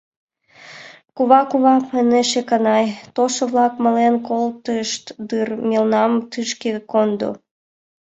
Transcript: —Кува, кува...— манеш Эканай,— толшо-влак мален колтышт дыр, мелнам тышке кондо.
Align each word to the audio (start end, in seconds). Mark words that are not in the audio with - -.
—Кува, 1.15 1.41
кува...— 1.51 1.75
манеш 1.93 2.29
Эканай,— 2.41 2.87
толшо-влак 3.15 3.73
мален 3.83 4.15
колтышт 4.27 5.05
дыр, 5.27 5.47
мелнам 5.69 6.11
тышке 6.31 6.71
кондо. 6.91 7.29